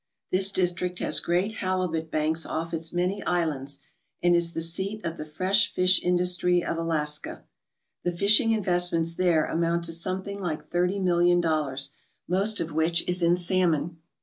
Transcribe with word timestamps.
This 0.31 0.51
district 0.51 0.97
has 0.97 1.19
great 1.19 1.57
halibut 1.57 2.09
banks 2.09 2.43
off 2.43 2.73
its 2.73 2.91
many 2.91 3.21
islands 3.21 3.81
and 4.23 4.35
is 4.35 4.53
the 4.53 4.59
seat 4.61 5.05
of 5.05 5.17
the 5.17 5.25
fresh 5.27 5.71
fish 5.71 6.01
industry 6.01 6.63
of 6.63 6.75
Alaska* 6.79 7.43
The 8.03 8.11
fishing 8.11 8.51
investments 8.51 9.13
there 9.13 9.45
amount 9.45 9.83
to 9.83 9.93
some 9.93 10.23
thing 10.23 10.39
like 10.41 10.71
thirty 10.71 10.97
million 10.97 11.39
dollars, 11.39 11.91
most 12.27 12.59
of 12.59 12.71
which 12.73 13.03
is 13.07 13.21
in 13.21 13.35
salmon. 13.35 13.99